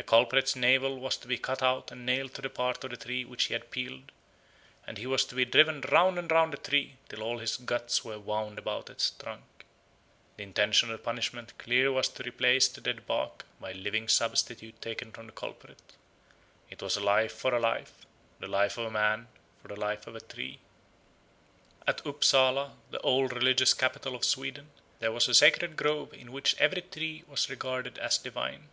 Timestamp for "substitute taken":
14.06-15.10